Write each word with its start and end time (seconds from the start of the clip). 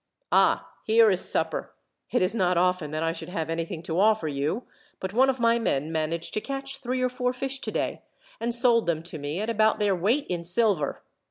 "Ah, 0.31 0.71
here 0.83 1.11
is 1.11 1.29
supper! 1.29 1.75
It 2.09 2.23
is 2.23 2.33
not 2.33 2.57
often 2.57 2.89
that 2.89 3.03
I 3.03 3.11
should 3.11 3.29
have 3.29 3.51
anything 3.51 3.83
to 3.83 3.99
offer 3.99 4.27
you, 4.27 4.63
but 4.99 5.13
one 5.13 5.29
of 5.29 5.39
my 5.39 5.59
men 5.59 5.91
managed 5.91 6.33
to 6.33 6.41
catch 6.41 6.79
three 6.79 7.03
or 7.03 7.07
four 7.09 7.33
fish 7.33 7.59
today, 7.59 8.01
and 8.39 8.55
sold 8.55 8.87
them 8.87 9.03
to 9.03 9.19
me 9.19 9.39
at 9.41 9.47
about 9.51 9.77
their 9.77 9.95
weight 9.95 10.25
in 10.25 10.43
silver. 10.43 11.03